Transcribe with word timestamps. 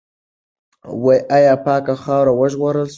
آیا 1.35 1.55
پاکه 1.65 1.93
خاوره 2.03 2.33
وژغورل 2.39 2.85
سوه؟ 2.87 2.89